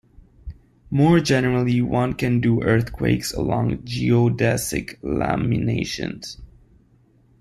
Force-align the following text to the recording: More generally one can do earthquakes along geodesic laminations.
More 0.89 1.19
generally 1.19 1.79
one 1.79 2.13
can 2.13 2.41
do 2.41 2.63
earthquakes 2.63 3.35
along 3.35 3.83
geodesic 3.83 4.99
laminations. 5.01 6.37